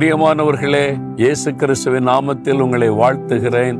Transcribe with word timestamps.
பிரியமானவர்களே 0.00 1.00
இயேசு 1.16 1.54
கிறிஸ்துவின் 1.54 2.08
நாமத்தில் 2.08 2.60
உங்களை 2.60 2.90
வாழ்த்துகிறேன். 2.90 3.78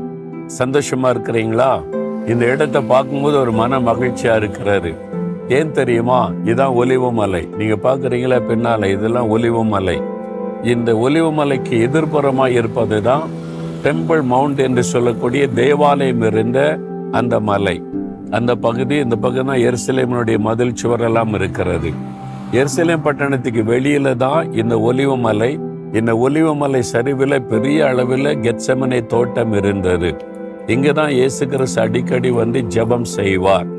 சந்தோஷமா 0.59 1.07
இருக்கிறீங்களா? 1.13 1.81
இந்த 2.27 2.45
இடத்தை 2.45 2.81
பார்க்கும்போது 2.81 3.39
ஒரு 3.39 3.51
மன 3.51 3.79
மகிழ்ச்சியா 3.79 4.35
இருக்கிறாரு. 4.41 4.95
ஏன் 5.47 5.71
தெரியுமா? 5.71 6.31
இதான் 6.45 6.73
ஒலிவு 6.73 7.11
மலை. 7.11 7.47
நீங்க 7.57 7.75
பாக்குறீங்களா 7.89 8.41
பின்னால? 8.49 8.85
இதெல்லாம் 8.85 9.29
ஒலிவு 9.29 9.65
மலை. 9.65 10.01
இந்த 10.63 10.97
ஒலிவு 10.97 11.31
மலைக்கு 11.31 11.89
எதிர்ப்புறமாக 11.89 12.49
இருப்பது 12.49 13.01
தான் 13.01 13.21
டெம்பிள் 13.83 14.23
மவுண்ட் 14.23 14.57
என்று 14.57 14.83
சொல்லக்கூடிய 14.83 15.47
தேவாலயம் 15.47 16.21
இருந்த 16.21 16.79
அந்த 17.11 17.39
மலை. 17.39 17.83
அந்த 18.29 18.55
பகுதி 18.55 18.95
இந்த 18.95 19.15
பகுதி 19.15 19.45
தான் 19.45 19.73
எருசலேமனுடைய 19.73 20.37
மதில் 20.37 20.73
சுவரெல்லாம் 20.83 21.33
இருக்கிறது. 21.33 21.91
எருசலேம் 22.51 23.01
பட்டணத்துக்கு 23.03 23.61
வெளியில 23.61 24.15
தான் 24.15 24.53
இந்த 24.53 24.79
ஒலிவு 24.79 25.17
மலை. 25.17 25.59
இந்த 25.99 26.11
ஒலிவமலை 26.25 26.79
சரிவில் 26.93 27.37
பெரிய 27.51 27.77
அளவில் 27.87 28.29
கெட்சமனை 28.43 28.99
தோட்டம் 29.13 29.53
இருந்தது. 29.59 30.09
இங்கே 30.73 30.91
தான் 30.99 31.13
இயேசு 31.17 31.43
கிறிஸ்து 31.53 31.79
அடிக்கடி 31.83 32.29
வந்து 32.31 32.59
ஜெபம் 32.75 33.07
செய்வார் 33.17 33.69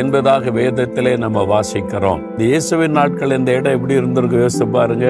என்பதாக 0.00 0.50
வேதத்திலே 0.58 1.12
நம்ம 1.24 1.44
வாசிக்கிறோம். 1.52 2.20
இயேசுவின் 2.46 2.96
நாட்கள் 2.98 3.36
இந்த 3.38 3.50
இடம் 3.58 3.76
எப்படி 3.76 3.94
இருந்திருக்கு? 4.00 4.42
யோசிச்சு 4.42 4.66
பாருங்க. 4.76 5.06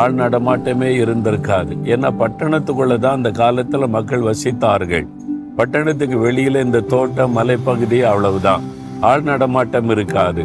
ஆள் 0.00 0.14
நடமாட்டமே 0.20 0.90
இருந்திருக்காது. 1.02 1.72
ஏன்னா 1.94 2.10
பட்டணத்துக்குள்ள 2.22 2.94
தான் 3.04 3.18
அந்த 3.20 3.30
காலத்தில் 3.42 3.94
மக்கள் 3.96 4.26
வசித்தார்கள். 4.28 5.06
பட்டணத்துக்கு 5.58 6.18
வெளியில 6.26 6.62
இந்த 6.66 6.84
தோட்டம் 6.94 7.36
மலைப்பகுதி 7.38 8.00
அவ்வளவுதான். 8.12 8.64
ஆள் 9.10 9.26
நடமாட்டம் 9.30 9.90
இருக்காது. 9.96 10.44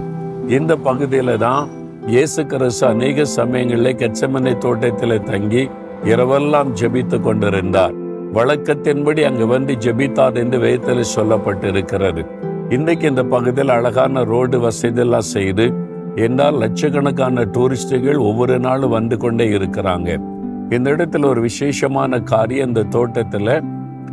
இந்த 0.57 0.73
பகுதியில 0.87 1.37
தான் 1.37 1.63
இயேசு 2.07 2.45
கிறிஸ்து 2.45 2.87
அநேக 2.87 3.25
சமயங்களில் 3.25 3.95
கச்சமனை 3.95 4.57
தோட்டத்தில் 4.57 5.23
தங்கி 5.23 5.69
இரவெல்லாம் 6.03 6.69
ஜெபித்து 6.81 7.21
கொண்டிருந்தார். 7.21 7.91
வழக்கத்தின்படி 8.33 9.23
அங்கு 9.23 9.47
வந்து 9.47 9.73
ஜெபித்தார் 9.73 10.33
என்று 10.33 10.59
வேதத்தில் 10.59 11.11
சொல்லப்பட்டிருக்கிறது. 11.15 12.25
இன்றைக்கு 12.69 13.07
இந்த 13.07 13.23
பகுதியில் 13.23 13.69
அழகான 13.69 14.23
ரோடு 14.23 14.59
வசதியெல்லாம் 14.59 15.29
செய்து 15.35 15.73
என்றால் 16.15 16.57
லட்சக்கணக்கான 16.57 17.41
டூரிஸ்டுகள் 17.41 18.17
ஒவ்வொரு 18.17 18.59
நாளும் 18.59 18.89
வந்து 18.89 19.17
கொண்டே 19.17 19.45
இருக்கிறாங்க. 19.45 20.17
இந்த 20.69 20.91
இடத்துல 20.91 21.25
ஒரு 21.25 21.41
விசேஷமான 21.41 22.19
காரியம் 22.19 22.67
இந்த 22.67 22.83
தோட்டத்தில் 22.83 23.63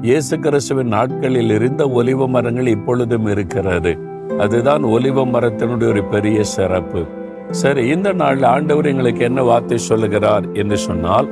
இயேசு 0.02 0.39
கிறிஸ்துவின் 0.39 0.86
நாட்களில் 0.86 1.50
இருந்த 1.50 1.84
ஒலிவ 1.84 2.28
மரங்கள் 2.28 2.67
இப்பொழுதும் 2.67 3.27
இருக்கிறது. 3.27 3.98
அதுதான் 4.39 4.84
ஒலிவ 4.84 5.25
மரத்தினுடைய 5.33 5.89
ஒரு 5.89 6.05
பெரிய 6.05 6.45
சிறப்பு. 6.45 7.17
சரி 7.51 7.87
இந்த 7.89 8.13
நாளில் 8.13 8.43
ஆண்டவர் 8.43 8.87
எங்களுக்கு 8.87 9.25
என்ன 9.25 9.43
வார்த்தை 9.43 9.79
சொல்லுகிறார் 9.79 10.53
என்று 10.53 10.77
சொன்னால் 10.77 11.29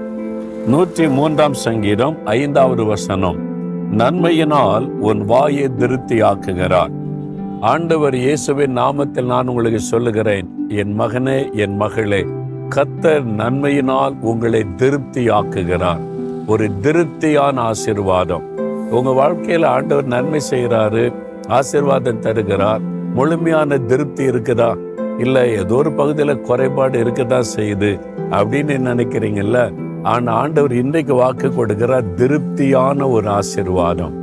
நூற்றி 0.67 1.09
மூன்றாம் 1.09 1.53
சங்கீதம் 1.53 2.17
ஐந்தாவது 2.25 2.84
வசனம் 2.84 3.39
நன்மையினால் 3.92 4.87
உன் 5.00 5.25
வாயை 5.25 5.70
திருப்தியாக்குகிறார். 5.78 6.91
ஆண்டவர் 7.61 8.14
இயேசுவின் 8.14 8.77
நாமத்தில் 8.77 9.25
நான் 9.25 9.48
உங்களுக்கு 9.48 9.78
சொல்லுகிறேன் 9.78 10.69
என் 10.69 11.00
மகனே 11.00 11.53
என் 11.53 11.77
மகளே 11.77 12.27
கத்தர் 12.69 13.25
நன்மையினால் 13.25 14.14
உங்களை 14.20 14.64
திருப்தியாக்குகிறார். 14.77 16.03
ஒரு 16.47 16.70
திருப்தியான 16.83 17.61
ஆசிர்வாதம். 17.61 18.44
உங்க 18.91 19.11
வாழ்க்கையில 19.11 19.64
ஆண்டவர் 19.64 20.06
நன்மை 20.06 20.41
செய்கிறாரு 20.50 21.12
ஆசிர்வாதம் 21.48 22.19
தருகிறார் 22.19 22.81
முழுமையான 23.14 23.78
திருப்தி 23.78 24.25
இருக்குதா? 24.25 24.77
இல்லை 25.25 25.42
ஏதோ 25.61 25.75
ஒரு 25.75 25.91
பகுதியில் 25.98 26.42
குறைபாடு 26.48 26.97
இருக்கதான் 27.05 27.50
செய்யுது 27.56 27.91
அப்படின்னு 28.39 28.75
நினைக்கிறீங்கல்ல? 28.91 29.59
ஆனால் 30.12 30.37
ஆண்டவர் 30.41 30.75
இன்றைக்கு 30.81 31.15
வாக்கு 31.15 31.49
கொடுக்கிறார் 31.49 32.10
திருப்தியான 32.19 33.09
ஒரு 33.16 33.28
ஆசிர்வாதம். 33.38 34.15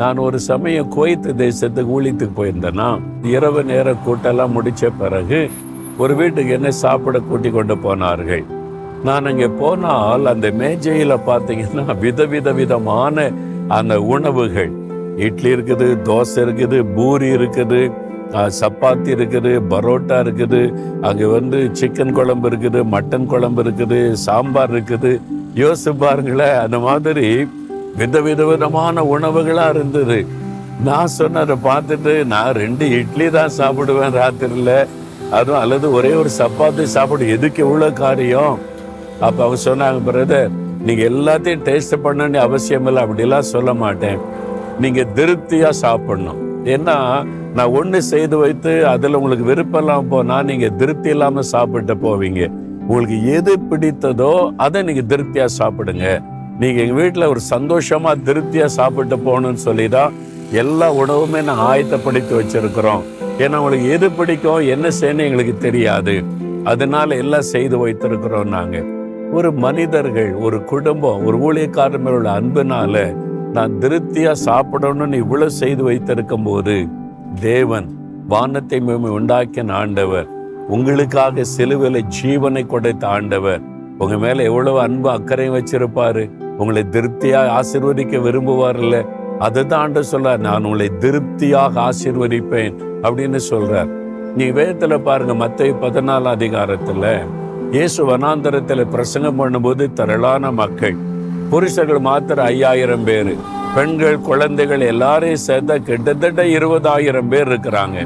நான் 0.00 0.18
ஒரு 0.26 0.38
சமயம் 0.48 0.90
குவைத்து 0.94 1.30
தேசத்துக்கு 1.44 1.94
ஊழித்துக்கு 1.96 2.34
போயிருந்தேன்னா 2.40 2.88
இரவு 3.34 3.62
நேர 3.70 3.94
கூட்டெல்லாம் 4.06 4.54
முடித்த 4.56 4.90
பிறகு 5.00 5.40
ஒரு 6.02 6.14
வீட்டுக்கு 6.14 6.52
என்ன 6.58 6.70
சாப்பிட 6.82 7.18
கூட்டி 7.20 7.50
கொண்டு 7.50 7.76
போனார்கள். 7.78 8.44
நான் 9.06 9.28
அங்கே 9.30 9.48
போனால் 9.62 10.26
அந்த 10.32 10.46
மேஜையில் 10.60 11.24
பார்த்தீங்கன்னா 11.30 11.96
விதவித 12.04 12.52
விதமான 12.60 13.26
அந்த 13.78 13.94
உணவுகள். 14.14 14.70
இட்லி 15.26 15.50
இருக்குது 15.54 15.86
தோசை 16.08 16.38
இருக்குது 16.44 16.78
பூரி 16.96 17.28
இருக்குது 17.38 17.80
சப்பாத்தி 18.58 19.10
இருக்குது 19.16 19.52
பரோட்டா 19.70 20.16
இருக்குது 20.24 20.60
அங்கே 21.08 21.26
வந்து 21.36 21.58
சிக்கன் 21.78 22.16
குழம்பு 22.18 22.46
இருக்குது 22.50 22.80
மட்டன் 22.94 23.30
குழம்பு 23.32 23.62
இருக்குது 23.64 24.00
சாம்பார் 24.26 24.72
இருக்குது. 24.74 25.12
யோசிச்சு 25.62 25.92
பாருங்களேன் 26.02 26.58
அந்த 26.64 26.78
மாதிரி 26.86 27.28
வித 28.00 28.20
விதவிதமான 28.26 29.04
உணவுகளாக 29.14 29.74
இருந்தது. 29.76 30.18
நான் 30.88 31.14
சொன்னதை 31.18 31.56
பார்த்துட்டு 31.68 32.12
நான் 32.32 32.56
ரெண்டு 32.62 32.84
இட்லி 32.98 33.26
தான் 33.36 33.56
சாப்பிடுவேன் 33.58 34.16
ராத்திரியில். 34.20 34.76
அதுவும் 35.38 35.60
அல்லது 35.62 35.86
ஒரே 35.98 36.12
ஒரு 36.20 36.30
சப்பாத்தி 36.40 36.84
சாப்பிடு 36.96 37.32
எதுக்கு 37.36 37.60
எவ்வளோ 37.66 37.88
காரியம்? 38.02 38.54
அப்போ 39.26 39.40
அவங்க 39.44 39.58
சொன்னாங்க 39.68 40.00
பிரதர் 40.08 40.52
நீங்கள் 40.86 41.08
எல்லாத்தையும் 41.12 41.64
டேஸ்ட் 41.68 41.96
பண்ணணும்னு 42.04 42.40
அவசியம் 42.46 42.86
இல்லை. 42.90 43.02
அப்படிலாம் 43.06 43.50
சொல்ல 43.54 43.72
மாட்டேன். 43.82 44.20
நீங்கள் 44.84 45.10
திருப்தியாக 45.16 45.80
சாப்பிடணும். 45.84 46.40
ஏன்னா 46.74 46.96
நான் 47.56 47.74
ஒன்று 47.78 47.98
செய்து 48.12 48.36
வைத்து 48.42 48.72
அதில் 48.92 49.16
உங்களுக்கு 49.18 49.44
விருப்பம் 49.50 49.82
இல்லாமல் 49.82 50.10
போனால் 50.12 50.48
நீங்கள் 50.50 50.74
திருப்தி 50.80 51.08
இல்லாமல் 51.14 51.48
சாப்பிட்டு 51.52 51.94
போவீங்க. 52.04 52.42
உங்களுக்கு 52.88 53.18
எது 53.36 53.52
பிடித்ததோ 53.70 54.32
அதை 54.64 54.80
நீங்கள் 54.88 55.08
திருப்தியாக 55.12 55.50
சாப்பிடுங்க. 55.60 56.06
நீங்கள் 56.60 56.82
எங்கள் 56.84 57.00
வீட்டில் 57.02 57.30
ஒரு 57.32 57.40
சந்தோஷமாக 57.52 58.22
திருப்தியாக 58.28 58.76
சாப்பிட்டு 58.78 59.16
போகணும்னு 59.26 59.62
சொல்லிதான் 59.68 60.14
எல்லா 60.62 60.88
உணவுமே 61.02 61.40
நான் 61.48 61.64
ஆயத்தப்படுத்தி 61.70 62.34
வச்சிருக்கிறோம். 62.38 63.02
ஏன்னா 63.42 63.58
உங்களுக்கு 63.62 63.88
எது 63.96 64.08
பிடிக்கும் 64.18 64.68
என்ன 64.74 64.86
செய்யணும் 65.00 65.26
எங்களுக்கு 65.28 65.56
தெரியாது. 65.66 66.14
அதனால 66.72 67.16
எல்லாம் 67.22 67.50
செய்து 67.54 67.76
வைத்திருக்கிறோம் 67.82 68.54
நாங்கள் 68.56 68.86
ஒரு 69.36 69.50
மனிதர்கள் 69.64 70.30
ஒரு 70.46 70.58
குடும்பம் 70.70 71.24
ஒரு 71.28 71.36
ஊழியக்காரர் 71.46 72.02
மேல 72.04 72.18
உள்ள 72.18 72.30
அன்புனால 72.40 73.02
நான் 73.56 73.74
திருப்தியாக 73.82 74.42
சாப்பிடணும்னு 74.46 75.20
இவ்வளோ 75.24 75.48
செய்து 75.60 75.82
வைத்திருக்கும் 75.88 76.46
போது 76.48 76.76
தேவன் 77.40 77.88
வானத்தை 78.28 78.80
மேலும் 78.80 79.18
உண்டாக்கின 79.18 79.72
ஆண்டவர். 79.72 80.26
உங்களுக்காக 80.68 81.42
சிலுவில 81.58 82.00
ஜீவனை 82.22 82.66
கொடுத்த 82.66 83.08
ஆண்டவர். 83.08 83.60
உங்க 83.98 84.18
மேல 84.18 84.42
எவ்வளவு 84.42 84.80
அன்பு 84.80 85.10
அக்கறையும் 85.10 85.54
வச்சிருப்பாரு. 85.54 86.30
உங்களை 86.58 86.84
திருப்தியா 86.90 87.60
ஆசிர்வதிக்க 87.60 88.20
விரும்புவார்ல. 88.26 89.06
அதுதான் 89.38 89.80
ஆண்டு 89.80 90.04
சொல்றார் 90.12 90.38
நான் 90.38 90.64
உங்களை 90.64 90.90
திருப்தியாக 90.98 91.80
ஆசிர்வதிப்பேன் 91.80 92.74
அப்படின்னு 93.02 93.40
சொல்றார். 93.50 93.86
நீ 94.36 94.44
வேதத்துல 94.44 95.02
பாருங்க 95.02 95.34
மத்திய 95.34 95.72
பதினாலு 95.72 96.28
அதிகாரத்துல 96.36 97.18
இயேசு 97.70 98.16
வனாந்தரத்துல 98.16 98.90
பிரசங்கம் 98.90 99.40
பண்ணும்போது 99.40 99.92
திரளான 99.92 100.50
மக்கள். 100.52 100.96
புருஷர்கள் 101.50 102.00
மாத்திர 102.00 102.36
ஐயாயிரம் 102.36 103.04
பேர். 103.04 103.36
பெண்கள் 103.74 104.20
குழந்தைகள் 104.20 104.80
எல்லாரையும் 104.80 105.44
சேர்த்தா 105.46 105.76
கிட்டத்தட்ட 105.88 106.42
இருபதாயிரம் 106.42 107.28
பேர் 107.28 107.48
இருக்கிறாங்க. 107.48 107.98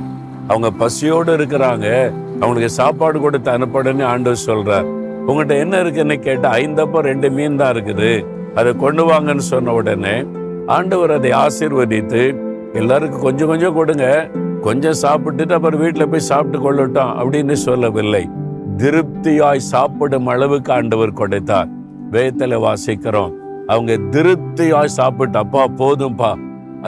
அவங்க 0.49 0.71
பசியோடு 0.71 1.37
இருக்கிறாங்க. 1.37 2.13
அவங்களுக்கு 2.41 2.69
சாப்பாடு 2.69 3.21
கொடுத்து 3.21 3.51
அனுப்பணும்னு 3.51 4.05
ஆண்டவர் 4.05 4.47
சொல்றார். 4.47 4.89
உங்கள்கிட்ட 5.27 5.59
என்ன 5.59 5.81
இருக்குன்னு 5.81 6.19
கேட்டால் 6.19 6.57
ஐந்தப்போ 6.63 7.01
ரெண்டு 7.01 7.31
மீன் 7.31 7.57
தான் 7.57 7.73
இருக்குது. 7.75 8.25
அதை 8.55 8.77
கொண்டு 8.77 9.03
வாங்கன்னு 9.11 9.45
சொன்ன 9.53 9.73
உடனே 9.73 10.25
ஆண்டவர் 10.67 11.11
அதை 11.11 11.31
ஆசீர்வதித்து 11.33 12.23
எல்லாருக்கும் 12.73 13.21
கொஞ்சம் 13.21 13.49
கொஞ்சம் 13.49 13.75
கொடுங்க. 13.75 14.31
கொஞ்சம் 14.63 15.01
சாப்பிட்டுட்டு 15.03 15.53
அப்புறம் 15.53 15.81
வீட்டில் 15.81 16.09
போய் 16.09 16.29
சாப்பிட்டு 16.31 16.59
கொள்ளட்டும் 16.65 17.15
அப்படின்னு 17.21 17.53
சொல்லவில்லை. 17.53 18.29
திருப்தியாய் 18.77 19.69
சாப்பிடும் 19.75 20.27
அளவுக்கு 20.27 20.73
ஆண்டவர் 20.73 21.13
கொடுத்தார். 21.13 21.71
வேதத்துல 22.11 22.59
வாசிக்கிறோம். 22.67 23.33
அவங்க 23.67 23.97
திருப்தியாய் 24.11 24.89
சாப்பிட்டு 24.89 25.39
அப்பா 25.39 25.65
போதும்பா. 25.65 26.39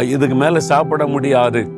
இதுக்கு 0.03 0.35
மேல 0.35 0.61
சாப்பிட 0.61 1.07
முடியாது. 1.07 1.71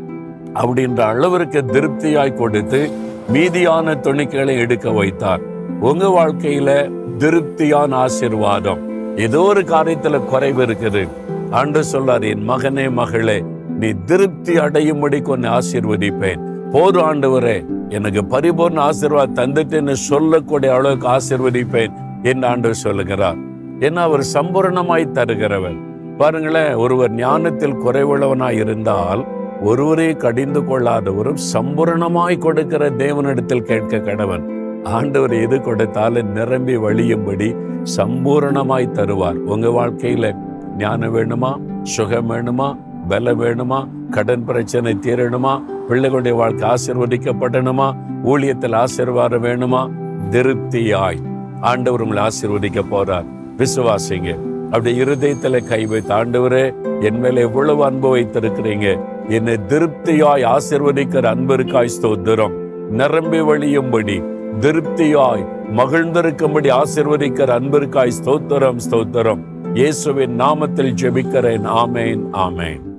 அப்படின்ற 0.54 1.00
அளவிற்கு 1.00 1.64
திருப்தியாய் 1.64 2.34
கொடுத்து 2.34 2.90
மீதியான 3.32 4.00
துணிக்கைகளை 4.00 4.58
எடுக்க 4.58 4.90
வைத்தார். 4.90 5.40
உங்க 5.80 6.06
வாழ்க்கையில 6.06 6.90
திருப்தியான 7.16 7.96
ஆசீர்வாதம். 7.96 9.16
ஏதோ 9.18 9.40
ஒரு 9.40 9.60
காரியத்துல 9.60 10.24
குறைவு 10.24 10.66
இருக்குது. 10.66 11.08
ஆண்டு 11.50 11.84
சொல்லார் 11.84 12.22
என் 12.22 12.50
மகனே 12.50 12.90
மகளே 12.90 13.44
நீ 13.78 13.90
திருப்தி 14.04 14.54
அடையும்படி 14.54 15.28
உன்னை 15.28 15.50
ஆசிர்வதிப்பேன். 15.50 16.68
போதும் 16.70 17.12
ஆண்டவரே 17.12 17.64
எனக்கு 17.88 18.22
பரிபூர்ண 18.22 18.88
ஆசீர்வாத் 18.88 19.34
தந்துட்டேன்னு 19.34 19.92
சொல்லக்கூடிய 19.92 20.74
அளவுக்கு 20.74 21.08
ஆசீர்வதிப்பேன். 21.08 21.92
என்று 22.22 22.48
ஆண்டு 22.48 22.74
சொல்லுகிறார். 22.74 23.45
ஏன்னா 23.80 23.94
அவர் 23.94 24.26
சம்பூரணமாய் 24.32 25.12
தருகிறவர். 25.12 25.78
பாருங்களேன் 26.16 26.74
ஒருவர் 26.74 27.12
ஞானத்தில் 27.12 27.74
குறைவுள்ளவனாய் 27.74 28.58
இருந்தால் 28.58 29.26
ஒருவரே 29.62 30.12
கடிந்து 30.12 30.62
கொள்ளாதவரும் 30.62 31.36
சம்பூரணமாய் 31.52 32.38
கொடுக்கிற 32.38 32.90
தேவனிடத்தில் 32.90 33.62
கேட்க 33.62 33.96
கடவன். 33.96 34.44
ஆண்டவர் 34.84 35.32
எது 35.32 35.60
கொடுத்தாலும் 35.60 36.28
நிரம்பி 36.28 36.76
வழியும்படி 36.76 37.56
சம்பூரணமாய் 37.96 38.92
தருவார். 38.92 39.34
உங்க 39.34 39.68
வாழ்க்கையில 39.68 40.36
ஞானம் 40.78 41.16
வேணுமா? 41.16 41.82
சுகம் 41.82 42.30
வேணுமா? 42.30 42.76
பலம் 43.08 43.40
வேணுமா? 43.40 43.88
கடன் 44.10 44.44
பிரச்சனை 44.44 44.98
தீரணுமா? 45.00 45.62
பிள்ளைகளுடைய 45.88 46.32
வாழ்க்கை 46.32 46.68
ஆசிர்வதிக்கப்படணுமா? 46.68 47.92
ஊழியத்தில் 48.24 48.74
ஆசீர்வாதம் 48.74 49.44
வேணுமா? 49.44 49.90
திருப்தியாய் 50.30 51.18
ஆண்டவர் 51.60 52.02
உங்களை 52.02 52.22
ஆசிர்வதிக்க 52.22 52.82
போறார். 52.90 53.34
விசுவாசிங்க. 53.58 54.38
அப்படி 54.64 55.00
இருதயத்துல 55.00 55.68
கை 55.68 55.86
வைத்து 55.86 56.14
ஆண்டவரே 56.14 56.74
என் 57.00 57.18
மேல 57.18 57.40
எவ்வளவு 57.40 57.84
அன்பு 57.84 58.16
வைத்திருக்கிறீங்க? 58.16 59.00
என்னை 59.28 59.54
திருப்தியாய் 59.68 60.44
ஆசிர்வதிக்கிற 60.44 61.26
அன்பருக்காய் 61.34 61.94
ஸ்தோத்திரம். 62.02 62.52
நிரம்பி 62.90 63.40
வழியும்படி 63.40 64.22
திருப்தியாய் 64.60 65.46
மகிழ்ந்திருக்கும்படி 65.76 66.70
ஆசிர்வதிக்கிற 66.70 67.50
அன்பிற்காய் 67.60 68.16
ஸ்தோத்திரம் 68.24 68.76
ஸ்தோத்திரம். 68.90 69.42
இயேசுவின் 69.74 70.40
நாமத்தில் 70.40 70.94
ஜெபிக்கிறேன். 71.02 71.66
ஆமேன் 71.82 72.22
ஆமேன். 72.32 72.95